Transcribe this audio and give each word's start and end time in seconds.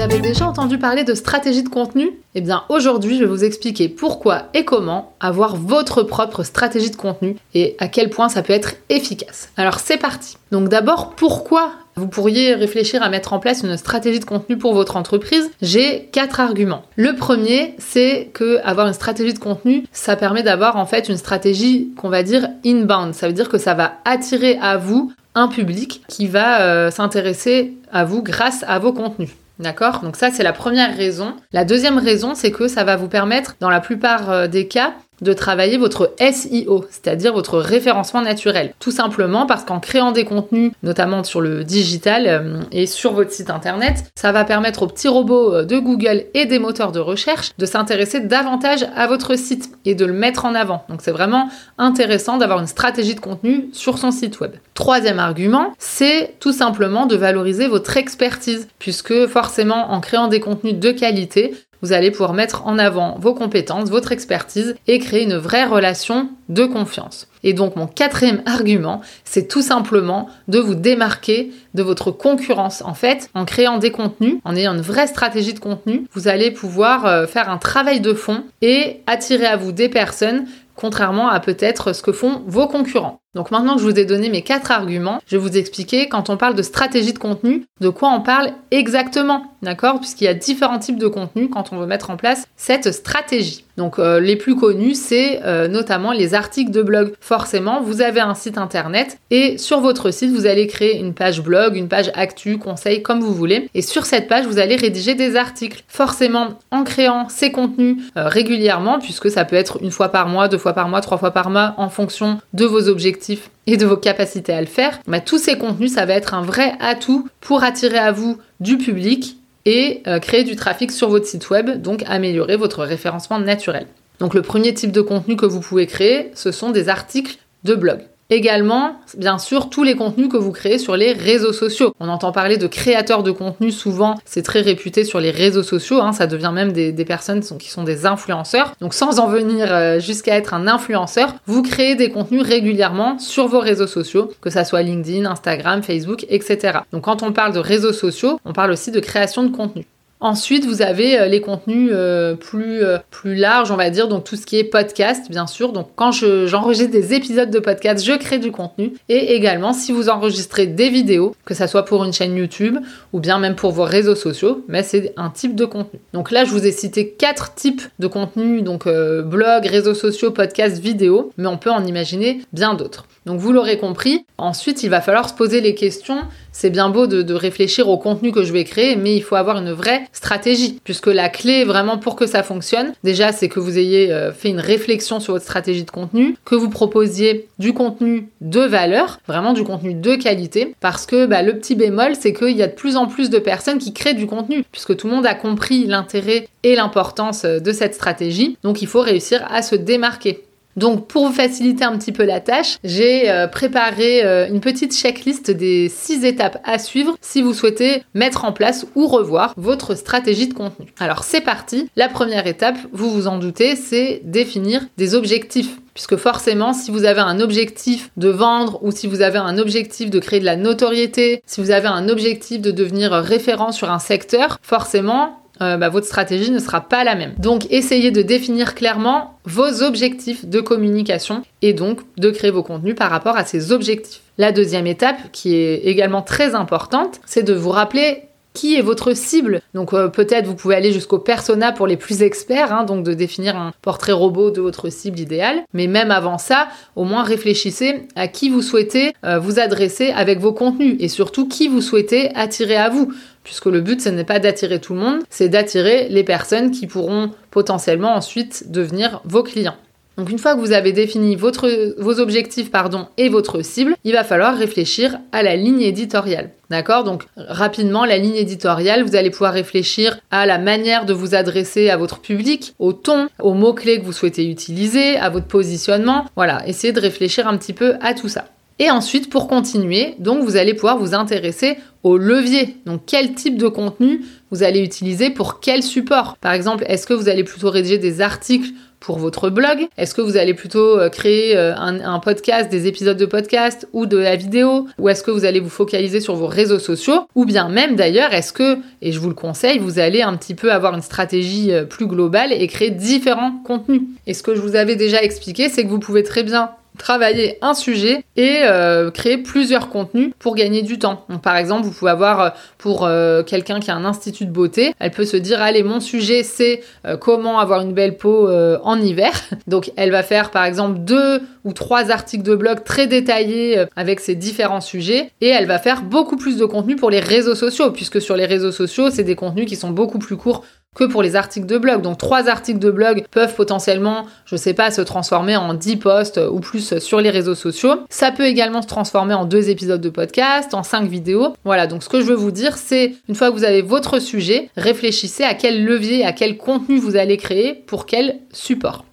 Vous 0.00 0.06
avez 0.06 0.20
déjà 0.20 0.48
entendu 0.48 0.78
parler 0.78 1.04
de 1.04 1.12
stratégie 1.12 1.62
de 1.62 1.68
contenu? 1.68 2.10
Eh 2.34 2.40
bien 2.40 2.64
aujourd'hui 2.70 3.18
je 3.18 3.24
vais 3.24 3.28
vous 3.28 3.44
expliquer 3.44 3.90
pourquoi 3.90 4.44
et 4.54 4.64
comment 4.64 5.12
avoir 5.20 5.56
votre 5.56 6.02
propre 6.04 6.42
stratégie 6.42 6.88
de 6.88 6.96
contenu 6.96 7.36
et 7.52 7.76
à 7.78 7.86
quel 7.86 8.08
point 8.08 8.30
ça 8.30 8.40
peut 8.40 8.54
être 8.54 8.76
efficace. 8.88 9.50
Alors 9.58 9.78
c'est 9.78 9.98
parti. 9.98 10.38
Donc 10.52 10.70
d'abord 10.70 11.10
pourquoi 11.10 11.72
vous 11.96 12.08
pourriez 12.08 12.54
réfléchir 12.54 13.02
à 13.02 13.10
mettre 13.10 13.34
en 13.34 13.40
place 13.40 13.62
une 13.62 13.76
stratégie 13.76 14.20
de 14.20 14.24
contenu 14.24 14.56
pour 14.56 14.72
votre 14.72 14.96
entreprise? 14.96 15.50
J'ai 15.60 16.08
quatre 16.12 16.40
arguments. 16.40 16.84
Le 16.96 17.14
premier, 17.14 17.74
c'est 17.76 18.30
que 18.32 18.58
avoir 18.64 18.86
une 18.86 18.94
stratégie 18.94 19.34
de 19.34 19.38
contenu, 19.38 19.84
ça 19.92 20.16
permet 20.16 20.42
d'avoir 20.42 20.76
en 20.76 20.86
fait 20.86 21.10
une 21.10 21.18
stratégie 21.18 21.90
qu'on 21.98 22.08
va 22.08 22.22
dire 22.22 22.48
inbound. 22.64 23.12
Ça 23.12 23.26
veut 23.26 23.34
dire 23.34 23.50
que 23.50 23.58
ça 23.58 23.74
va 23.74 23.98
attirer 24.06 24.56
à 24.62 24.78
vous 24.78 25.12
un 25.34 25.48
public 25.48 26.00
qui 26.08 26.26
va 26.26 26.62
euh, 26.62 26.90
s'intéresser 26.90 27.74
à 27.92 28.06
vous 28.06 28.22
grâce 28.22 28.64
à 28.66 28.78
vos 28.78 28.94
contenus. 28.94 29.28
D'accord? 29.60 30.00
Donc 30.00 30.16
ça, 30.16 30.30
c'est 30.30 30.42
la 30.42 30.54
première 30.54 30.96
raison. 30.96 31.36
La 31.52 31.66
deuxième 31.66 31.98
raison, 31.98 32.34
c'est 32.34 32.50
que 32.50 32.66
ça 32.66 32.82
va 32.82 32.96
vous 32.96 33.08
permettre, 33.08 33.56
dans 33.60 33.68
la 33.68 33.80
plupart 33.80 34.30
euh, 34.30 34.46
des 34.46 34.66
cas, 34.66 34.94
de 35.20 35.32
travailler 35.32 35.76
votre 35.76 36.14
SEO, 36.18 36.84
c'est-à-dire 36.90 37.32
votre 37.32 37.58
référencement 37.58 38.22
naturel. 38.22 38.74
Tout 38.78 38.90
simplement 38.90 39.46
parce 39.46 39.64
qu'en 39.64 39.80
créant 39.80 40.12
des 40.12 40.24
contenus, 40.24 40.72
notamment 40.82 41.24
sur 41.24 41.40
le 41.40 41.64
digital 41.64 42.26
euh, 42.26 42.60
et 42.72 42.86
sur 42.86 43.12
votre 43.12 43.32
site 43.32 43.50
internet, 43.50 44.04
ça 44.14 44.32
va 44.32 44.44
permettre 44.44 44.82
aux 44.82 44.86
petits 44.86 45.08
robots 45.08 45.54
euh, 45.54 45.64
de 45.64 45.78
Google 45.78 46.24
et 46.34 46.46
des 46.46 46.58
moteurs 46.58 46.92
de 46.92 47.00
recherche 47.00 47.50
de 47.58 47.66
s'intéresser 47.66 48.20
davantage 48.20 48.86
à 48.96 49.06
votre 49.06 49.36
site 49.36 49.70
et 49.84 49.94
de 49.94 50.04
le 50.04 50.12
mettre 50.12 50.44
en 50.44 50.54
avant. 50.54 50.84
Donc 50.88 51.00
c'est 51.02 51.10
vraiment 51.10 51.48
intéressant 51.78 52.38
d'avoir 52.38 52.60
une 52.60 52.66
stratégie 52.66 53.14
de 53.14 53.20
contenu 53.20 53.68
sur 53.72 53.98
son 53.98 54.10
site 54.10 54.40
web. 54.40 54.52
Troisième 54.74 55.18
argument, 55.18 55.74
c'est 55.78 56.36
tout 56.40 56.52
simplement 56.52 57.06
de 57.06 57.16
valoriser 57.16 57.68
votre 57.68 57.96
expertise, 57.96 58.68
puisque 58.78 59.26
forcément 59.26 59.92
en 59.92 60.00
créant 60.00 60.28
des 60.28 60.40
contenus 60.40 60.74
de 60.74 60.90
qualité, 60.90 61.54
vous 61.82 61.92
allez 61.92 62.10
pouvoir 62.10 62.32
mettre 62.32 62.66
en 62.66 62.78
avant 62.78 63.16
vos 63.18 63.34
compétences, 63.34 63.90
votre 63.90 64.12
expertise 64.12 64.74
et 64.86 64.98
créer 64.98 65.24
une 65.24 65.36
vraie 65.36 65.64
relation 65.64 66.30
de 66.48 66.64
confiance. 66.64 67.28
Et 67.42 67.54
donc 67.54 67.76
mon 67.76 67.86
quatrième 67.86 68.42
argument, 68.46 69.00
c'est 69.24 69.48
tout 69.48 69.62
simplement 69.62 70.28
de 70.48 70.58
vous 70.58 70.74
démarquer 70.74 71.52
de 71.74 71.82
votre 71.82 72.10
concurrence. 72.10 72.82
En 72.82 72.94
fait, 72.94 73.30
en 73.34 73.44
créant 73.44 73.78
des 73.78 73.90
contenus, 73.90 74.36
en 74.44 74.56
ayant 74.56 74.74
une 74.74 74.80
vraie 74.80 75.06
stratégie 75.06 75.54
de 75.54 75.60
contenu, 75.60 76.06
vous 76.12 76.28
allez 76.28 76.50
pouvoir 76.50 77.06
euh, 77.06 77.26
faire 77.26 77.48
un 77.48 77.58
travail 77.58 78.00
de 78.00 78.14
fond 78.14 78.44
et 78.62 79.00
attirer 79.06 79.46
à 79.46 79.56
vous 79.56 79.72
des 79.72 79.88
personnes 79.88 80.46
contrairement 80.80 81.28
à 81.28 81.40
peut-être 81.40 81.92
ce 81.92 82.02
que 82.02 82.12
font 82.12 82.42
vos 82.46 82.66
concurrents. 82.66 83.19
Donc 83.36 83.52
maintenant 83.52 83.76
que 83.76 83.80
je 83.80 83.86
vous 83.86 83.96
ai 83.96 84.04
donné 84.04 84.28
mes 84.28 84.42
quatre 84.42 84.72
arguments, 84.72 85.20
je 85.24 85.36
vais 85.36 85.40
vous 85.40 85.56
expliquer 85.56 86.08
quand 86.08 86.30
on 86.30 86.36
parle 86.36 86.56
de 86.56 86.62
stratégie 86.62 87.12
de 87.12 87.18
contenu, 87.18 87.64
de 87.80 87.88
quoi 87.88 88.10
on 88.10 88.22
parle 88.22 88.50
exactement, 88.72 89.44
d'accord? 89.62 90.00
Puisqu'il 90.00 90.24
y 90.24 90.28
a 90.28 90.34
différents 90.34 90.80
types 90.80 90.98
de 90.98 91.06
contenus 91.06 91.48
quand 91.52 91.72
on 91.72 91.78
veut 91.78 91.86
mettre 91.86 92.10
en 92.10 92.16
place 92.16 92.48
cette 92.56 92.90
stratégie. 92.90 93.64
Donc 93.76 94.00
euh, 94.00 94.18
les 94.18 94.34
plus 94.34 94.56
connus, 94.56 94.94
c'est 94.94 95.42
euh, 95.44 95.68
notamment 95.68 96.10
les 96.10 96.34
articles 96.34 96.72
de 96.72 96.82
blog. 96.82 97.14
Forcément, 97.20 97.80
vous 97.80 98.02
avez 98.02 98.20
un 98.20 98.34
site 98.34 98.58
internet 98.58 99.18
et 99.30 99.58
sur 99.58 99.80
votre 99.80 100.10
site, 100.10 100.32
vous 100.32 100.46
allez 100.46 100.66
créer 100.66 100.98
une 100.98 101.14
page 101.14 101.40
blog, 101.40 101.76
une 101.76 101.88
page 101.88 102.10
actu, 102.14 102.58
conseil, 102.58 103.00
comme 103.00 103.20
vous 103.20 103.32
voulez. 103.32 103.70
Et 103.74 103.80
sur 103.80 104.06
cette 104.06 104.26
page, 104.26 104.44
vous 104.46 104.58
allez 104.58 104.74
rédiger 104.74 105.14
des 105.14 105.36
articles. 105.36 105.84
Forcément, 105.86 106.58
en 106.72 106.82
créant 106.82 107.28
ces 107.28 107.52
contenus 107.52 107.96
euh, 108.16 108.26
régulièrement, 108.26 108.98
puisque 108.98 109.30
ça 109.30 109.44
peut 109.44 109.56
être 109.56 109.78
une 109.82 109.92
fois 109.92 110.08
par 110.08 110.26
mois, 110.26 110.48
deux 110.48 110.58
fois 110.58 110.72
par 110.72 110.88
mois, 110.88 111.00
trois 111.00 111.16
fois 111.16 111.30
par 111.30 111.48
mois, 111.48 111.74
en 111.76 111.88
fonction 111.88 112.40
de 112.52 112.64
vos 112.64 112.88
objectifs 112.88 113.19
et 113.66 113.76
de 113.76 113.86
vos 113.86 113.96
capacités 113.96 114.52
à 114.52 114.60
le 114.60 114.66
faire, 114.66 115.00
bah, 115.06 115.20
tous 115.20 115.38
ces 115.38 115.58
contenus, 115.58 115.94
ça 115.94 116.06
va 116.06 116.14
être 116.14 116.34
un 116.34 116.42
vrai 116.42 116.72
atout 116.80 117.28
pour 117.40 117.62
attirer 117.62 117.98
à 117.98 118.12
vous 118.12 118.38
du 118.60 118.78
public 118.78 119.36
et 119.66 120.02
euh, 120.06 120.18
créer 120.18 120.44
du 120.44 120.56
trafic 120.56 120.90
sur 120.90 121.08
votre 121.08 121.26
site 121.26 121.50
web, 121.50 121.82
donc 121.82 122.02
améliorer 122.06 122.56
votre 122.56 122.84
référencement 122.84 123.38
naturel. 123.38 123.86
Donc 124.18 124.34
le 124.34 124.42
premier 124.42 124.74
type 124.74 124.92
de 124.92 125.00
contenu 125.00 125.36
que 125.36 125.46
vous 125.46 125.60
pouvez 125.60 125.86
créer, 125.86 126.30
ce 126.34 126.52
sont 126.52 126.70
des 126.70 126.88
articles 126.88 127.38
de 127.64 127.74
blog. 127.74 128.00
Également, 128.30 129.00
bien 129.16 129.38
sûr, 129.38 129.70
tous 129.70 129.82
les 129.82 129.96
contenus 129.96 130.28
que 130.28 130.36
vous 130.36 130.52
créez 130.52 130.78
sur 130.78 130.96
les 130.96 131.12
réseaux 131.12 131.52
sociaux. 131.52 131.92
On 131.98 132.08
entend 132.08 132.30
parler 132.30 132.58
de 132.58 132.68
créateurs 132.68 133.24
de 133.24 133.32
contenu, 133.32 133.72
souvent 133.72 134.14
c'est 134.24 134.42
très 134.42 134.60
réputé 134.60 135.02
sur 135.02 135.18
les 135.18 135.32
réseaux 135.32 135.64
sociaux, 135.64 136.00
hein. 136.00 136.12
ça 136.12 136.28
devient 136.28 136.52
même 136.54 136.72
des, 136.72 137.04
personnes 137.04 137.40
qui 137.58 137.68
sont 137.68 137.82
des 137.82 138.06
influenceurs. 138.06 138.74
Donc 138.80 138.94
sans 138.94 139.18
en 139.18 139.26
venir 139.26 139.66
euh, 139.72 139.98
jusqu'à 139.98 140.36
être 140.36 140.54
un 140.54 140.68
influenceur, 140.68 141.34
vous 141.46 141.62
créez 141.62 141.96
des 141.96 142.10
contenus 142.10 142.42
régulièrement 142.42 143.18
sur 143.18 143.48
vos 143.48 143.58
réseaux 143.58 143.88
sociaux, 143.88 144.30
que 144.40 144.50
ça 144.50 144.64
soit 144.64 144.82
LinkedIn, 144.82 145.28
Instagram, 145.28 145.82
Facebook, 145.82 146.24
etc. 146.28 146.78
Donc 146.92 147.02
quand 147.02 147.24
on 147.24 147.32
parle 147.32 147.52
de 147.52 147.58
réseaux 147.58 147.92
sociaux, 147.92 148.38
on 148.44 148.52
parle 148.52 148.70
aussi 148.70 148.92
de 148.92 149.00
création 149.00 149.42
de 149.42 149.48
contenu. 149.48 149.86
Ensuite, 150.22 150.66
vous 150.66 150.82
avez 150.82 151.18
euh, 151.18 151.26
les 151.26 151.40
contenus 151.40 151.90
euh, 151.94 152.34
plus, 152.34 152.84
euh, 152.84 152.98
plus 153.10 153.34
larges, 153.34 153.70
on 153.70 153.76
va 153.76 153.88
dire, 153.88 154.06
donc 154.06 154.24
tout 154.24 154.36
ce 154.36 154.44
qui 154.44 154.58
est 154.58 154.64
podcast, 154.64 155.30
bien 155.30 155.46
sûr. 155.46 155.72
Donc 155.72 155.88
quand 155.96 156.12
j'enregistre 156.12 156.92
des 156.92 157.14
épisodes 157.14 157.50
de 157.50 157.58
podcast, 157.58 158.04
je 158.04 158.12
crée 158.12 158.38
du 158.38 158.52
contenu. 158.52 158.92
Et 159.08 159.34
également, 159.34 159.72
si 159.72 159.92
vous 159.92 160.10
enregistrez 160.10 160.66
des 160.66 160.90
vidéos, 160.90 161.34
que 161.46 161.54
ça 161.54 161.66
soit 161.66 161.86
pour 161.86 162.04
une 162.04 162.12
chaîne 162.12 162.36
YouTube 162.36 162.76
ou 163.14 163.20
bien 163.20 163.38
même 163.38 163.54
pour 163.54 163.72
vos 163.72 163.84
réseaux 163.84 164.14
sociaux, 164.14 164.62
mais 164.68 164.82
c'est 164.82 165.14
un 165.16 165.30
type 165.30 165.54
de 165.54 165.64
contenu. 165.64 166.00
Donc 166.12 166.30
là, 166.30 166.44
je 166.44 166.50
vous 166.50 166.66
ai 166.66 166.72
cité 166.72 167.08
quatre 167.08 167.54
types 167.54 167.82
de 167.98 168.06
contenus, 168.06 168.62
donc 168.62 168.84
blog, 168.86 169.64
réseaux 169.64 169.94
sociaux, 169.94 170.30
podcast, 170.32 170.78
vidéo, 170.78 171.32
mais 171.38 171.46
on 171.46 171.56
peut 171.56 171.70
en 171.70 171.86
imaginer 171.86 172.42
bien 172.52 172.74
d'autres. 172.74 173.06
Donc 173.26 173.38
vous 173.38 173.52
l'aurez 173.52 173.78
compris, 173.78 174.24
ensuite 174.38 174.82
il 174.82 174.90
va 174.90 175.00
falloir 175.00 175.28
se 175.28 175.34
poser 175.34 175.60
les 175.60 175.74
questions. 175.74 176.20
C'est 176.52 176.70
bien 176.70 176.88
beau 176.90 177.06
de, 177.06 177.34
réfléchir 177.34 177.88
au 177.88 177.96
contenu 177.96 178.32
que 178.32 178.42
je 178.42 178.52
vais 178.52 178.64
créer, 178.64 178.96
mais 178.96 179.14
il 179.16 179.22
faut 179.22 179.36
avoir 179.36 179.58
une 179.58 179.72
vraie 179.72 180.02
stratégie. 180.12 180.80
Puisque 180.84 181.06
la 181.06 181.28
clé 181.28 181.64
vraiment 181.64 181.96
pour 181.96 182.16
que 182.16 182.26
ça 182.26 182.42
fonctionne, 182.42 182.92
déjà 183.04 183.32
c'est 183.32 183.48
que 183.48 183.60
vous 183.60 183.78
ayez 183.78 184.12
euh, 184.12 184.32
fait 184.32 184.50
une 184.50 184.60
réflexion 184.60 185.20
sur 185.20 185.32
votre 185.32 185.44
stratégie 185.44 185.84
de 185.84 185.90
contenu, 185.90 186.36
que 186.44 186.54
vous 186.54 186.68
proposiez 186.68 187.48
du 187.58 187.72
contenu 187.72 188.28
de 188.40 188.60
valeur, 188.60 189.20
vraiment 189.26 189.52
du 189.52 189.64
contenu 189.64 189.94
de 189.94 190.16
qualité. 190.16 190.74
Parce 190.80 191.06
que 191.06 191.26
bah, 191.26 191.42
le 191.42 191.56
petit 191.58 191.76
bémol, 191.76 192.14
c'est 192.18 192.32
qu'il 192.32 192.56
y 192.56 192.62
a 192.62 192.66
de 192.66 192.74
plus 192.74 192.96
en 192.96 193.06
plus 193.06 193.30
de 193.30 193.38
personnes 193.38 193.78
qui 193.78 193.92
créent 193.92 194.14
du 194.14 194.26
contenu, 194.26 194.64
puisque 194.70 194.96
tout 194.96 195.08
le 195.08 195.14
monde 195.14 195.26
a 195.26 195.34
compris 195.34 195.86
l'intérêt 195.86 196.48
et 196.62 196.74
l'importance 196.74 197.44
euh, 197.44 197.60
de 197.60 197.72
cette 197.72 197.94
stratégie. 197.94 198.58
Donc 198.62 198.82
il 198.82 198.88
faut 198.88 199.00
réussir 199.00 199.46
à 199.50 199.62
se 199.62 199.76
démarquer. 199.76 200.44
Donc 200.80 201.08
pour 201.08 201.26
vous 201.26 201.32
faciliter 201.34 201.84
un 201.84 201.98
petit 201.98 202.10
peu 202.10 202.24
la 202.24 202.40
tâche, 202.40 202.78
j'ai 202.84 203.30
euh, 203.30 203.46
préparé 203.46 204.24
euh, 204.24 204.48
une 204.48 204.60
petite 204.60 204.96
checklist 204.96 205.50
des 205.50 205.90
6 205.90 206.24
étapes 206.24 206.58
à 206.64 206.78
suivre 206.78 207.18
si 207.20 207.42
vous 207.42 207.52
souhaitez 207.52 208.02
mettre 208.14 208.46
en 208.46 208.52
place 208.52 208.86
ou 208.94 209.06
revoir 209.06 209.52
votre 209.58 209.94
stratégie 209.94 210.48
de 210.48 210.54
contenu. 210.54 210.86
Alors 210.98 211.22
c'est 211.22 211.42
parti, 211.42 211.90
la 211.96 212.08
première 212.08 212.46
étape, 212.46 212.78
vous 212.92 213.10
vous 213.10 213.26
en 213.26 213.36
doutez, 213.36 213.76
c'est 213.76 214.22
définir 214.24 214.80
des 214.96 215.14
objectifs. 215.14 215.76
Puisque 215.92 216.16
forcément, 216.16 216.72
si 216.72 216.90
vous 216.90 217.04
avez 217.04 217.20
un 217.20 217.40
objectif 217.40 218.10
de 218.16 218.30
vendre 218.30 218.82
ou 218.82 218.90
si 218.90 219.06
vous 219.06 219.20
avez 219.20 219.38
un 219.38 219.58
objectif 219.58 220.08
de 220.08 220.18
créer 220.18 220.40
de 220.40 220.46
la 220.46 220.56
notoriété, 220.56 221.42
si 221.44 221.60
vous 221.60 221.72
avez 221.72 221.88
un 221.88 222.08
objectif 222.08 222.62
de 222.62 222.70
devenir 222.70 223.12
référent 223.12 223.70
sur 223.70 223.90
un 223.90 223.98
secteur, 223.98 224.58
forcément, 224.62 225.39
euh, 225.62 225.76
bah, 225.76 225.88
votre 225.88 226.06
stratégie 226.06 226.50
ne 226.50 226.58
sera 226.58 226.80
pas 226.80 227.04
la 227.04 227.14
même. 227.14 227.34
Donc 227.38 227.66
essayez 227.70 228.10
de 228.10 228.22
définir 228.22 228.74
clairement 228.74 229.38
vos 229.44 229.82
objectifs 229.82 230.44
de 230.46 230.60
communication 230.60 231.42
et 231.62 231.72
donc 231.72 232.00
de 232.16 232.30
créer 232.30 232.50
vos 232.50 232.62
contenus 232.62 232.94
par 232.94 233.10
rapport 233.10 233.36
à 233.36 233.44
ces 233.44 233.72
objectifs. 233.72 234.22
La 234.38 234.52
deuxième 234.52 234.86
étape, 234.86 235.18
qui 235.32 235.54
est 235.54 235.84
également 235.84 236.22
très 236.22 236.54
importante, 236.54 237.20
c'est 237.26 237.42
de 237.42 237.52
vous 237.52 237.70
rappeler 237.70 238.22
qui 238.54 238.76
est 238.76 238.82
votre 238.82 239.14
cible. 239.14 239.62
Donc 239.74 239.92
euh, 239.92 240.08
peut-être 240.08 240.46
vous 240.46 240.54
pouvez 240.54 240.74
aller 240.74 240.92
jusqu'au 240.92 241.18
persona 241.18 241.72
pour 241.72 241.86
les 241.86 241.96
plus 241.96 242.22
experts, 242.22 242.72
hein, 242.72 242.84
donc 242.84 243.04
de 243.04 243.12
définir 243.12 243.56
un 243.56 243.72
portrait 243.82 244.12
robot 244.12 244.50
de 244.50 244.60
votre 244.60 244.90
cible 244.90 245.20
idéale. 245.20 245.62
Mais 245.72 245.86
même 245.86 246.10
avant 246.10 246.38
ça, 246.38 246.68
au 246.96 247.04
moins 247.04 247.22
réfléchissez 247.22 248.06
à 248.16 248.28
qui 248.28 248.50
vous 248.50 248.62
souhaitez 248.62 249.12
euh, 249.24 249.38
vous 249.38 249.58
adresser 249.58 250.10
avec 250.10 250.40
vos 250.40 250.52
contenus 250.52 250.96
et 251.00 251.08
surtout 251.08 251.48
qui 251.48 251.68
vous 251.68 251.80
souhaitez 251.80 252.30
attirer 252.34 252.76
à 252.76 252.88
vous 252.88 253.12
puisque 253.44 253.66
le 253.66 253.80
but, 253.80 254.00
ce 254.00 254.10
n'est 254.10 254.24
pas 254.24 254.38
d'attirer 254.38 254.80
tout 254.80 254.94
le 254.94 255.00
monde, 255.00 255.20
c'est 255.30 255.48
d'attirer 255.48 256.08
les 256.10 256.24
personnes 256.24 256.70
qui 256.70 256.86
pourront 256.86 257.30
potentiellement 257.50 258.14
ensuite 258.14 258.70
devenir 258.70 259.22
vos 259.24 259.42
clients. 259.42 259.76
Donc 260.16 260.30
une 260.30 260.38
fois 260.38 260.54
que 260.54 260.60
vous 260.60 260.72
avez 260.72 260.92
défini 260.92 261.36
vos 261.36 262.20
objectifs 262.20 262.70
pardon, 262.70 263.06
et 263.16 263.28
votre 263.28 263.62
cible, 263.62 263.94
il 264.04 264.12
va 264.12 264.24
falloir 264.24 264.56
réfléchir 264.56 265.18
à 265.32 265.42
la 265.42 265.56
ligne 265.56 265.80
éditoriale. 265.80 266.50
D'accord? 266.68 267.04
Donc 267.04 267.24
rapidement, 267.36 268.04
la 268.04 268.18
ligne 268.18 268.36
éditoriale, 268.36 269.02
vous 269.02 269.16
allez 269.16 269.30
pouvoir 269.30 269.52
réfléchir 269.52 270.18
à 270.30 270.46
la 270.46 270.58
manière 270.58 271.06
de 271.06 271.12
vous 271.12 271.34
adresser 271.34 271.90
à 271.90 271.96
votre 271.96 272.20
public, 272.20 272.74
au 272.78 272.92
ton, 272.92 273.28
aux 273.38 273.54
mots-clés 273.54 273.98
que 273.98 274.04
vous 274.04 274.12
souhaitez 274.12 274.48
utiliser, 274.48 275.16
à 275.16 275.30
votre 275.30 275.46
positionnement. 275.46 276.26
Voilà, 276.36 276.66
essayez 276.66 276.92
de 276.92 277.00
réfléchir 277.00 277.48
un 277.48 277.56
petit 277.56 277.72
peu 277.72 277.94
à 278.00 278.14
tout 278.14 278.28
ça. 278.28 278.46
Et 278.80 278.90
ensuite, 278.90 279.28
pour 279.28 279.46
continuer, 279.46 280.14
donc 280.18 280.42
vous 280.42 280.56
allez 280.56 280.72
pouvoir 280.72 280.96
vous 280.96 281.14
intéresser 281.14 281.76
au 282.02 282.16
levier. 282.16 282.76
Donc 282.86 283.02
quel 283.06 283.34
type 283.34 283.58
de 283.58 283.68
contenu 283.68 284.22
vous 284.50 284.62
allez 284.62 284.80
utiliser 284.80 285.28
pour 285.28 285.60
quel 285.60 285.82
support? 285.82 286.38
Par 286.40 286.54
exemple, 286.54 286.84
est-ce 286.88 287.06
que 287.06 287.12
vous 287.12 287.28
allez 287.28 287.44
plutôt 287.44 287.68
rédiger 287.68 287.98
des 287.98 288.22
articles 288.22 288.70
pour 288.98 289.18
votre 289.18 289.50
blog? 289.50 289.86
Est-ce 289.98 290.14
que 290.14 290.22
vous 290.22 290.38
allez 290.38 290.54
plutôt 290.54 290.98
euh, 290.98 291.10
créer 291.10 291.58
euh, 291.58 291.74
un, 291.76 292.18
podcast, 292.20 292.70
des 292.70 292.86
épisodes 292.86 293.18
de 293.18 293.26
podcast 293.26 293.86
ou 293.92 294.06
de 294.06 294.16
la 294.16 294.34
vidéo? 294.34 294.86
Ou 294.98 295.10
est-ce 295.10 295.22
que 295.22 295.30
vous 295.30 295.44
allez 295.44 295.60
vous 295.60 295.68
focaliser 295.68 296.20
sur 296.20 296.34
vos 296.34 296.46
réseaux 296.46 296.78
sociaux? 296.78 297.26
Ou 297.34 297.44
bien 297.44 297.68
même 297.68 297.96
d'ailleurs, 297.96 298.32
est-ce 298.32 298.54
que, 298.54 298.78
et 299.02 299.12
je 299.12 299.18
vous 299.20 299.28
le 299.28 299.34
conseille, 299.34 299.78
vous 299.78 299.98
allez 299.98 300.22
un 300.22 300.38
petit 300.38 300.54
peu 300.54 300.72
avoir 300.72 300.94
une 300.94 301.02
stratégie 301.02 301.70
euh, 301.70 301.84
plus 301.84 302.06
globale 302.06 302.50
et 302.50 302.66
créer 302.66 302.90
différents 302.90 303.60
contenus? 303.62 304.00
Et 304.26 304.32
ce 304.32 304.42
que 304.42 304.54
je 304.54 304.62
vous 304.62 304.74
avais 304.74 304.96
déjà 304.96 305.22
expliqué, 305.22 305.68
c'est 305.68 305.84
que 305.84 305.90
vous 305.90 305.98
pouvez 305.98 306.22
très 306.22 306.44
bien 306.44 306.70
travailler 307.00 307.58
un 307.62 307.74
sujet 307.74 308.24
et 308.36 308.60
euh, 308.62 309.10
créer 309.10 309.38
plusieurs 309.38 309.88
contenus 309.88 310.32
pour 310.38 310.54
gagner 310.54 310.82
du 310.82 310.98
temps. 310.98 311.24
Par 311.42 311.56
exemple, 311.56 311.84
vous 311.84 311.92
pouvez 311.92 312.10
avoir 312.10 312.40
euh, 312.40 312.48
pour 312.78 313.06
euh, 313.06 313.42
quelqu'un 313.42 313.80
qui 313.80 313.90
a 313.90 313.96
un 313.96 314.04
institut 314.04 314.44
de 314.44 314.52
beauté, 314.52 314.92
elle 314.98 315.10
peut 315.10 315.24
se 315.24 315.36
dire 315.36 315.62
allez 315.62 315.82
mon 315.82 316.00
sujet 316.00 316.42
c'est 316.42 316.82
comment 317.20 317.58
avoir 317.58 317.80
une 317.80 317.92
belle 317.92 318.16
peau 318.16 318.48
en 318.50 319.00
hiver. 319.00 319.32
Donc 319.66 319.90
elle 319.96 320.10
va 320.10 320.22
faire 320.22 320.50
par 320.50 320.64
exemple 320.64 321.00
deux 321.00 321.40
ou 321.64 321.72
trois 321.72 322.10
articles 322.10 322.42
de 322.42 322.54
blog 322.54 322.84
très 322.84 323.06
détaillés 323.06 323.84
avec 323.96 324.20
ces 324.20 324.34
différents 324.34 324.80
sujets 324.80 325.30
et 325.40 325.48
elle 325.48 325.66
va 325.66 325.78
faire 325.78 326.02
beaucoup 326.02 326.36
plus 326.36 326.56
de 326.56 326.64
contenu 326.64 326.96
pour 326.96 327.10
les 327.10 327.20
réseaux 327.20 327.54
sociaux 327.54 327.90
puisque 327.90 328.20
sur 328.20 328.36
les 328.36 328.46
réseaux 328.46 328.72
sociaux 328.72 329.10
c'est 329.10 329.24
des 329.24 329.36
contenus 329.36 329.66
qui 329.66 329.76
sont 329.76 329.90
beaucoup 329.90 330.18
plus 330.18 330.36
courts 330.36 330.64
que 330.96 331.04
pour 331.04 331.22
les 331.22 331.36
articles 331.36 331.66
de 331.66 331.78
blog. 331.78 332.02
Donc 332.02 332.18
trois 332.18 332.48
articles 332.48 332.78
de 332.78 332.90
blog 332.90 333.24
peuvent 333.30 333.54
potentiellement, 333.54 334.26
je 334.44 334.56
sais 334.56 334.74
pas, 334.74 334.90
se 334.90 335.00
transformer 335.00 335.56
en 335.56 335.74
10 335.74 335.96
posts 335.96 336.40
ou 336.50 336.60
plus 336.60 336.98
sur 336.98 337.20
les 337.20 337.30
réseaux 337.30 337.54
sociaux. 337.54 337.94
Ça 338.08 338.32
peut 338.32 338.46
également 338.46 338.82
se 338.82 338.88
transformer 338.88 339.34
en 339.34 339.44
deux 339.44 339.70
épisodes 339.70 340.00
de 340.00 340.10
podcast, 340.10 340.74
en 340.74 340.82
cinq 340.82 341.08
vidéos. 341.08 341.54
Voilà, 341.64 341.86
donc 341.86 342.02
ce 342.02 342.08
que 342.08 342.20
je 342.20 342.26
veux 342.26 342.34
vous 342.34 342.50
dire, 342.50 342.76
c'est 342.76 343.14
une 343.28 343.34
fois 343.34 343.50
que 343.50 343.56
vous 343.56 343.64
avez 343.64 343.82
votre 343.82 344.18
sujet, 344.18 344.70
réfléchissez 344.76 345.44
à 345.44 345.54
quel 345.54 345.84
levier, 345.84 346.24
à 346.24 346.32
quel 346.32 346.56
contenu 346.56 346.98
vous 346.98 347.16
allez 347.16 347.36
créer 347.36 347.74
pour 347.74 348.06
quel 348.06 348.40
support. 348.52 349.04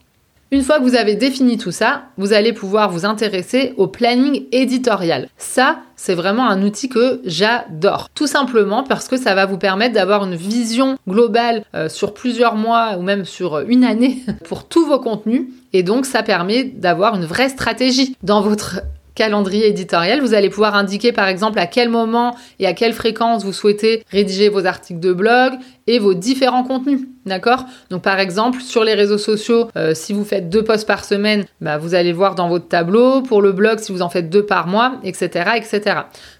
Une 0.49 0.63
fois 0.63 0.79
que 0.79 0.83
vous 0.83 0.95
avez 0.95 1.15
défini 1.15 1.57
tout 1.57 1.71
ça, 1.71 2.03
vous 2.17 2.31
allez 2.31 2.53
pouvoir 2.53 2.89
vous 2.89 3.05
intéresser 3.05 3.73
au 3.75 3.87
planning 3.87 4.45
éditorial. 4.53 5.27
Ça, 5.37 5.79
c'est 5.97 6.15
vraiment 6.15 6.47
un 6.47 6.63
outil 6.63 6.87
que 6.87 7.19
j'adore. 7.25 8.07
Tout 8.15 8.27
simplement 8.27 8.83
parce 8.83 9.09
que 9.09 9.17
ça 9.17 9.35
va 9.35 9.45
vous 9.45 9.57
permettre 9.57 9.93
d'avoir 9.93 10.23
une 10.23 10.35
vision 10.35 10.97
globale 11.05 11.65
euh, 11.75 11.89
sur 11.89 12.13
plusieurs 12.13 12.55
mois 12.55 12.95
ou 12.97 13.01
même 13.01 13.25
sur 13.25 13.59
une 13.59 13.83
année 13.83 14.19
pour 14.45 14.69
tous 14.69 14.85
vos 14.85 14.99
contenus. 14.99 15.47
Et 15.73 15.83
donc, 15.83 16.05
ça 16.05 16.23
permet 16.23 16.63
d'avoir 16.63 17.15
une 17.15 17.25
vraie 17.25 17.49
stratégie 17.49 18.15
dans 18.23 18.41
votre 18.41 18.79
calendrier 19.17 19.67
éditorial, 19.67 20.21
vous 20.21 20.35
allez 20.35 20.49
pouvoir 20.49 20.75
indiquer 20.75 21.11
par 21.11 21.27
exemple 21.27 21.57
à 21.57 21.65
quel 21.65 21.89
moment 21.89 22.35
et 22.59 22.67
à 22.67 22.73
quelle 22.73 22.93
fréquence 22.93 23.43
vous 23.43 23.51
souhaitez 23.51 24.03
rédiger 24.11 24.47
vos 24.47 24.67
articles 24.67 24.99
de 24.99 25.11
blog 25.11 25.53
et 25.87 25.97
vos 25.97 26.13
différents 26.13 26.63
contenus. 26.63 27.01
D'accord? 27.25 27.65
Donc 27.89 28.03
par 28.03 28.19
exemple, 28.19 28.61
sur 28.61 28.83
les 28.83 28.93
réseaux 28.93 29.17
sociaux, 29.17 29.69
euh, 29.75 29.95
si 29.95 30.13
vous 30.13 30.23
faites 30.23 30.49
deux 30.49 30.63
posts 30.63 30.87
par 30.87 31.03
semaine, 31.03 31.45
bah, 31.61 31.79
vous 31.79 31.95
allez 31.95 32.13
voir 32.13 32.35
dans 32.35 32.47
votre 32.47 32.67
tableau. 32.67 33.23
Pour 33.23 33.41
le 33.41 33.51
blog, 33.51 33.79
si 33.79 33.91
vous 33.91 34.03
en 34.03 34.09
faites 34.09 34.29
deux 34.29 34.45
par 34.45 34.67
mois, 34.67 34.99
etc. 35.03 35.49
etc. 35.55 35.81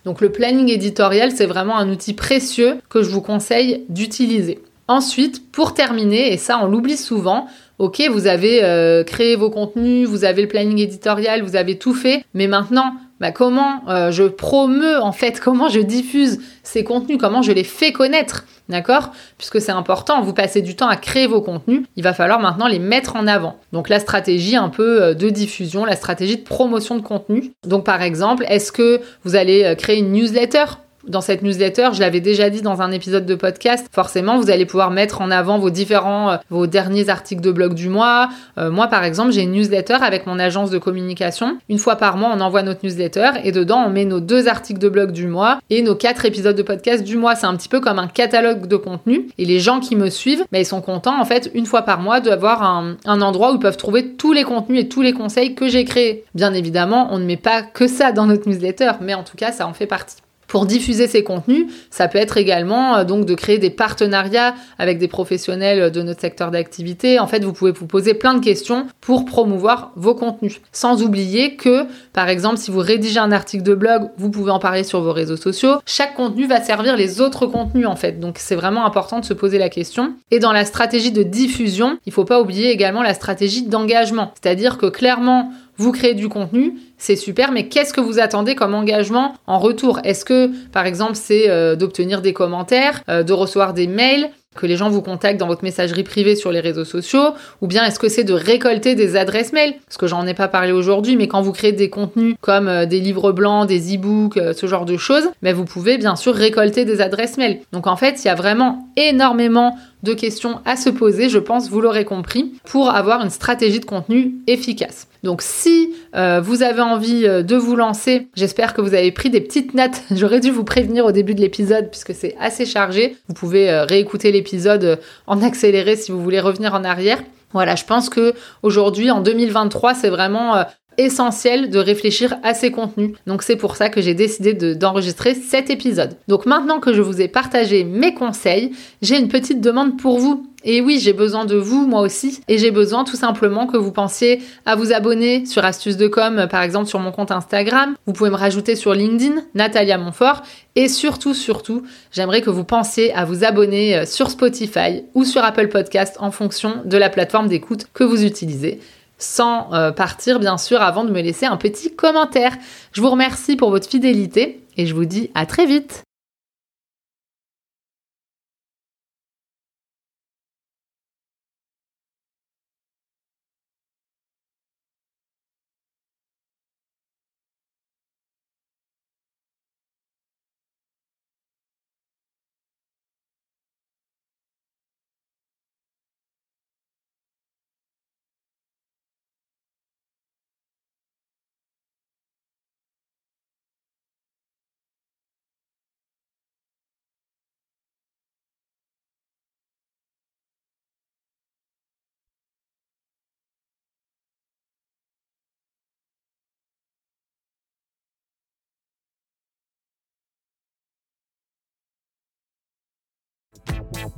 Donc 0.05 0.21
le 0.21 0.31
planning 0.31 0.69
éditorial, 0.69 1.31
c'est 1.31 1.47
vraiment 1.47 1.77
un 1.77 1.89
outil 1.89 2.13
précieux 2.13 2.77
que 2.89 3.01
je 3.01 3.09
vous 3.09 3.21
conseille 3.21 3.85
d'utiliser. 3.89 4.59
Ensuite, 4.87 5.51
pour 5.51 5.73
terminer, 5.73 6.31
et 6.31 6.37
ça 6.37 6.59
on 6.63 6.67
l'oublie 6.67 6.95
souvent, 6.95 7.47
ok, 7.77 8.03
vous 8.09 8.25
avez 8.25 8.63
euh, 8.63 9.03
créé 9.03 9.35
vos 9.35 9.49
contenus, 9.49 10.07
vous 10.07 10.23
avez 10.23 10.41
le 10.41 10.47
planning 10.47 10.79
éditorial, 10.79 11.41
vous 11.43 11.57
avez 11.57 11.77
tout 11.77 11.93
fait, 11.93 12.23
mais 12.33 12.47
maintenant, 12.47 12.93
bah, 13.19 13.31
comment 13.31 13.81
euh, 13.89 14.11
je 14.11 14.23
promeux 14.23 15.01
en 15.01 15.11
fait, 15.11 15.39
comment 15.43 15.67
je 15.67 15.81
diffuse 15.81 16.39
ces 16.63 16.85
contenus, 16.85 17.17
comment 17.19 17.41
je 17.41 17.51
les 17.51 17.65
fais 17.65 17.91
connaître, 17.91 18.45
d'accord? 18.69 19.11
Puisque 19.37 19.59
c'est 19.59 19.73
important, 19.73 20.21
vous 20.21 20.33
passez 20.33 20.61
du 20.61 20.75
temps 20.75 20.87
à 20.87 20.95
créer 20.95 21.27
vos 21.27 21.41
contenus, 21.41 21.83
il 21.97 22.03
va 22.03 22.13
falloir 22.13 22.39
maintenant 22.39 22.67
les 22.67 22.79
mettre 22.79 23.17
en 23.17 23.27
avant. 23.27 23.57
Donc 23.73 23.89
la 23.89 23.99
stratégie 23.99 24.55
un 24.55 24.69
peu 24.69 25.03
euh, 25.03 25.13
de 25.13 25.29
diffusion, 25.29 25.83
la 25.83 25.97
stratégie 25.97 26.37
de 26.37 26.43
promotion 26.43 26.95
de 26.95 27.01
contenu. 27.01 27.51
Donc 27.65 27.83
par 27.83 28.01
exemple, 28.01 28.45
est-ce 28.47 28.71
que 28.71 29.01
vous 29.25 29.35
allez 29.35 29.75
créer 29.77 29.97
une 29.97 30.13
newsletter? 30.13 30.63
Dans 31.07 31.21
cette 31.21 31.41
newsletter, 31.41 31.89
je 31.93 31.99
l'avais 31.99 32.19
déjà 32.19 32.49
dit 32.49 32.61
dans 32.61 32.81
un 32.81 32.91
épisode 32.91 33.25
de 33.25 33.35
podcast, 33.35 33.87
forcément 33.91 34.37
vous 34.37 34.49
allez 34.49 34.65
pouvoir 34.65 34.91
mettre 34.91 35.21
en 35.21 35.31
avant 35.31 35.57
vos 35.57 35.69
différents, 35.69 36.31
euh, 36.31 36.37
vos 36.49 36.67
derniers 36.67 37.09
articles 37.09 37.41
de 37.41 37.51
blog 37.51 37.73
du 37.73 37.89
mois. 37.89 38.29
Euh, 38.57 38.71
moi 38.71 38.87
par 38.87 39.03
exemple, 39.03 39.31
j'ai 39.31 39.41
une 39.41 39.51
newsletter 39.51 39.97
avec 40.01 40.27
mon 40.27 40.39
agence 40.39 40.69
de 40.69 40.77
communication. 40.77 41.57
Une 41.69 41.77
fois 41.77 41.95
par 41.95 42.17
mois, 42.17 42.31
on 42.35 42.39
envoie 42.41 42.63
notre 42.63 42.85
newsletter 42.85 43.31
et 43.43 43.51
dedans 43.51 43.83
on 43.85 43.89
met 43.89 44.05
nos 44.05 44.19
deux 44.19 44.47
articles 44.47 44.79
de 44.79 44.89
blog 44.89 45.11
du 45.11 45.27
mois 45.27 45.59
et 45.69 45.81
nos 45.81 45.95
quatre 45.95 46.25
épisodes 46.25 46.55
de 46.55 46.63
podcast 46.63 47.03
du 47.03 47.17
mois. 47.17 47.35
C'est 47.35 47.47
un 47.47 47.55
petit 47.55 47.69
peu 47.69 47.79
comme 47.79 47.99
un 47.99 48.07
catalogue 48.07 48.67
de 48.67 48.75
contenu 48.75 49.27
et 49.37 49.45
les 49.45 49.59
gens 49.59 49.79
qui 49.79 49.95
me 49.95 50.09
suivent, 50.09 50.43
bah, 50.51 50.59
ils 50.59 50.65
sont 50.65 50.81
contents 50.81 51.19
en 51.19 51.25
fait 51.25 51.49
une 51.53 51.65
fois 51.65 51.83
par 51.83 51.99
mois 51.99 52.19
d'avoir 52.19 52.63
un, 52.63 52.97
un 53.05 53.21
endroit 53.21 53.51
où 53.51 53.55
ils 53.55 53.59
peuvent 53.59 53.77
trouver 53.77 54.13
tous 54.15 54.33
les 54.33 54.43
contenus 54.43 54.81
et 54.81 54.87
tous 54.87 55.01
les 55.01 55.13
conseils 55.13 55.55
que 55.55 55.67
j'ai 55.67 55.85
créés. 55.85 56.25
Bien 56.35 56.53
évidemment, 56.53 57.07
on 57.11 57.19
ne 57.19 57.25
met 57.25 57.37
pas 57.37 57.61
que 57.61 57.87
ça 57.87 58.11
dans 58.11 58.25
notre 58.25 58.47
newsletter, 58.47 58.91
mais 59.01 59.13
en 59.13 59.23
tout 59.23 59.37
cas 59.37 59.51
ça 59.51 59.67
en 59.67 59.73
fait 59.73 59.87
partie. 59.87 60.17
Pour 60.47 60.65
diffuser 60.65 61.07
ces 61.07 61.23
contenus, 61.23 61.67
ça 61.89 62.07
peut 62.07 62.17
être 62.17 62.37
également 62.37 62.97
euh, 62.97 63.03
donc 63.03 63.25
de 63.25 63.35
créer 63.35 63.57
des 63.57 63.69
partenariats 63.69 64.55
avec 64.79 64.97
des 64.97 65.07
professionnels 65.07 65.91
de 65.91 66.01
notre 66.01 66.21
secteur 66.21 66.51
d'activité. 66.51 67.19
En 67.19 67.27
fait, 67.27 67.43
vous 67.43 67.53
pouvez 67.53 67.71
vous 67.71 67.87
poser 67.87 68.13
plein 68.13 68.33
de 68.33 68.43
questions 68.43 68.87
pour 69.01 69.25
promouvoir 69.25 69.91
vos 69.95 70.15
contenus. 70.15 70.61
Sans 70.71 71.03
oublier 71.03 71.55
que, 71.55 71.85
par 72.13 72.29
exemple, 72.29 72.57
si 72.57 72.71
vous 72.71 72.79
rédigez 72.79 73.19
un 73.19 73.31
article 73.31 73.63
de 73.63 73.75
blog, 73.75 74.09
vous 74.17 74.29
pouvez 74.29 74.51
en 74.51 74.59
parler 74.59 74.83
sur 74.83 75.01
vos 75.01 75.11
réseaux 75.11 75.37
sociaux. 75.37 75.81
Chaque 75.85 76.15
contenu 76.15 76.47
va 76.47 76.61
servir 76.61 76.95
les 76.95 77.21
autres 77.21 77.45
contenus 77.45 77.87
en 77.87 77.95
fait. 77.95 78.19
Donc 78.19 78.37
c'est 78.39 78.55
vraiment 78.55 78.85
important 78.85 79.19
de 79.19 79.25
se 79.25 79.33
poser 79.33 79.57
la 79.57 79.69
question. 79.69 80.13
Et 80.31 80.39
dans 80.39 80.51
la 80.51 80.65
stratégie 80.65 81.11
de 81.11 81.23
diffusion, 81.23 81.97
il 82.05 82.09
ne 82.09 82.13
faut 82.13 82.25
pas 82.25 82.41
oublier 82.41 82.71
également 82.71 83.03
la 83.03 83.13
stratégie 83.13 83.63
d'engagement. 83.63 84.31
C'est-à-dire 84.41 84.77
que 84.77 84.87
clairement, 84.87 85.51
vous 85.77 85.91
créez 85.91 86.13
du 86.13 86.27
contenu, 86.29 86.73
c'est 86.97 87.15
super, 87.15 87.51
mais 87.51 87.67
qu'est-ce 87.67 87.93
que 87.93 88.01
vous 88.01 88.19
attendez 88.19 88.55
comme 88.55 88.73
engagement 88.73 89.35
en 89.45 89.59
retour? 89.59 89.99
Est-ce 90.03 90.25
que, 90.25 90.49
par 90.71 90.85
exemple, 90.85 91.15
c'est 91.15 91.49
euh, 91.49 91.75
d'obtenir 91.75 92.21
des 92.21 92.33
commentaires, 92.33 93.03
euh, 93.09 93.23
de 93.23 93.33
recevoir 93.33 93.73
des 93.73 93.87
mails 93.87 94.29
que 94.55 94.65
les 94.65 94.75
gens 94.75 94.89
vous 94.89 95.03
contactent 95.03 95.39
dans 95.39 95.45
votre 95.45 95.63
messagerie 95.63 96.03
privée 96.03 96.35
sur 96.35 96.51
les 96.51 96.59
réseaux 96.59 96.83
sociaux 96.83 97.35
ou 97.61 97.67
bien 97.67 97.85
est-ce 97.85 97.99
que 97.99 98.09
c'est 98.09 98.23
de 98.23 98.33
récolter 98.33 98.95
des 98.95 99.15
adresses 99.15 99.53
mail? 99.53 99.75
Parce 99.85 99.97
que 99.97 100.07
j'en 100.07 100.25
ai 100.25 100.33
pas 100.33 100.47
parlé 100.47 100.71
aujourd'hui, 100.71 101.15
mais 101.15 101.27
quand 101.27 101.43
vous 101.43 101.51
créez 101.51 101.73
des 101.73 101.91
contenus 101.91 102.33
comme 102.41 102.67
euh, 102.67 102.87
des 102.87 102.99
livres 102.99 103.31
blancs, 103.31 103.67
des 103.67 103.95
e-books, 103.95 104.39
ce 104.55 104.65
genre 104.65 104.85
de 104.85 104.97
choses, 104.97 105.29
mais 105.43 105.53
vous 105.53 105.65
pouvez 105.65 105.99
bien 105.99 106.15
sûr 106.15 106.33
récolter 106.33 106.85
des 106.85 107.01
adresses 107.01 107.37
mail. 107.37 107.59
Donc 107.71 107.85
en 107.85 107.97
fait, 107.97 108.23
il 108.23 108.27
y 108.27 108.31
a 108.31 108.35
vraiment 108.35 108.89
énormément 108.95 109.77
de 110.03 110.13
questions 110.13 110.59
à 110.65 110.75
se 110.75 110.89
poser, 110.89 111.29
je 111.29 111.39
pense, 111.39 111.69
vous 111.69 111.81
l'aurez 111.81 112.05
compris, 112.05 112.53
pour 112.65 112.89
avoir 112.89 113.23
une 113.23 113.29
stratégie 113.29 113.79
de 113.79 113.85
contenu 113.85 114.35
efficace. 114.47 115.07
Donc 115.27 115.41
si 115.41 115.93
euh, 116.15 116.39
vous 116.39 116.63
avez 116.63 116.79
envie 116.79 117.27
euh, 117.27 117.43
de 117.43 117.57
vous 117.57 117.75
lancer, 117.75 118.29
j'espère 118.33 118.73
que 118.73 118.79
vous 118.79 118.93
avez 118.93 119.11
pris 119.11 119.29
des 119.29 119.41
petites 119.41 119.73
notes. 119.73 120.01
J'aurais 120.11 120.39
dû 120.39 120.51
vous 120.51 120.63
prévenir 120.63 121.03
au 121.03 121.11
début 121.11 121.35
de 121.35 121.41
l'épisode 121.41 121.89
puisque 121.91 122.15
c'est 122.15 122.33
assez 122.39 122.65
chargé. 122.65 123.17
Vous 123.27 123.33
pouvez 123.33 123.69
euh, 123.69 123.83
réécouter 123.83 124.31
l'épisode 124.31 125.01
en 125.27 125.41
accéléré 125.43 125.97
si 125.97 126.13
vous 126.13 126.23
voulez 126.23 126.39
revenir 126.39 126.73
en 126.73 126.85
arrière. 126.85 127.21
Voilà, 127.51 127.75
je 127.75 127.83
pense 127.83 128.07
que 128.07 128.35
aujourd'hui, 128.63 129.11
en 129.11 129.19
2023, 129.19 129.95
c'est 129.95 130.09
vraiment 130.09 130.63
essentiel 130.97 131.69
de 131.69 131.79
réfléchir 131.79 132.37
à 132.43 132.53
ces 132.53 132.71
contenus. 132.71 133.11
Donc 133.25 133.43
c'est 133.43 133.55
pour 133.55 133.75
ça 133.75 133.89
que 133.89 134.01
j'ai 134.01 134.13
décidé 134.13 134.53
d'enregistrer 134.53 135.35
cet 135.35 135.69
épisode. 135.69 136.17
Donc 136.27 136.45
maintenant 136.45 136.79
que 136.79 136.93
je 136.93 137.01
vous 137.01 137.21
ai 137.21 137.27
partagé 137.27 137.83
mes 137.83 138.13
conseils, 138.13 138.71
j'ai 139.01 139.17
une 139.17 139.27
petite 139.27 139.61
demande 139.61 139.99
pour 139.99 140.19
vous. 140.19 140.47
Et 140.63 140.81
oui, 140.81 140.99
j'ai 140.99 141.13
besoin 141.13 141.45
de 141.45 141.55
vous, 141.55 141.87
moi 141.87 142.01
aussi. 142.01 142.41
Et 142.47 142.57
j'ai 142.57 142.71
besoin 142.71 143.03
tout 143.03 143.15
simplement 143.15 143.67
que 143.67 143.77
vous 143.77 143.91
pensiez 143.91 144.41
à 144.65 144.75
vous 144.75 144.91
abonner 144.91 145.45
sur 145.45 145.63
Astuces 145.63 145.97
de 145.97 146.07
Com, 146.07 146.47
par 146.49 146.61
exemple 146.61 146.87
sur 146.87 146.99
mon 146.99 147.11
compte 147.11 147.31
Instagram. 147.31 147.95
Vous 148.05 148.11
pouvez 148.11 148.31
me 148.31 148.35
rajouter 148.35 148.75
sur 148.75 148.93
LinkedIn, 148.93 149.43
Natalia 149.53 149.97
Montfort. 149.97 150.41
Et 150.75 150.89
surtout, 150.89 151.33
surtout, 151.33 151.83
j'aimerais 152.11 152.41
que 152.41 152.49
vous 152.49 152.65
pensiez 152.65 153.13
à 153.13 153.23
vous 153.23 153.43
abonner 153.45 153.97
euh, 153.97 154.05
sur 154.05 154.29
Spotify 154.29 155.03
ou 155.13 155.23
sur 155.23 155.43
Apple 155.43 155.69
Podcast 155.69 156.17
en 156.19 156.31
fonction 156.31 156.81
de 156.85 156.97
la 156.97 157.09
plateforme 157.09 157.47
d'écoute 157.47 157.87
que 157.93 158.03
vous 158.03 158.25
utilisez 158.25 158.79
sans 159.17 159.73
euh, 159.73 159.91
partir 159.91 160.39
bien 160.39 160.57
sûr 160.57 160.81
avant 160.81 161.03
de 161.03 161.11
me 161.11 161.21
laisser 161.21 161.45
un 161.45 161.57
petit 161.57 161.95
commentaire. 161.95 162.55
Je 162.91 163.01
vous 163.01 163.09
remercie 163.09 163.55
pour 163.55 163.69
votre 163.69 163.89
fidélité 163.89 164.63
et 164.77 164.85
je 164.85 164.93
vous 164.93 165.05
dis 165.05 165.31
à 165.35 165.45
très 165.45 165.65
vite. 165.65 166.06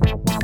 Bye. 0.00 0.39